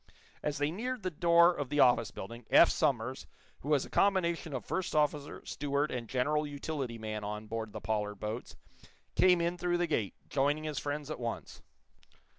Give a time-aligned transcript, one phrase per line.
[0.41, 3.27] As they neared the door of the office building, Eph Somers,
[3.59, 7.81] who was a combination of first officer, steward and general utility man on board the
[7.81, 8.55] Pollard boats,
[9.13, 11.61] came in through the gate, joining his friends at once.